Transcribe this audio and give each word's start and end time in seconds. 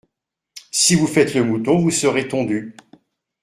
Si 0.71 0.95
vous 0.95 1.05
faites 1.05 1.35
le 1.35 1.43
mouton 1.43 1.77
vous 1.77 1.91
serez 1.91 2.27
tondu. 2.27 2.75